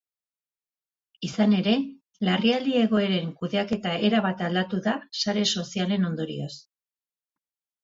Izan 1.27 1.53
ere, 1.57 1.73
larrialdi 2.29 2.73
egoeren 2.85 3.29
kudeaketa 3.43 3.93
erabat 4.09 4.43
aldatu 4.49 4.83
da 4.89 4.97
sare 5.21 5.47
sozialen 5.63 6.11
ondorioz. 6.11 6.53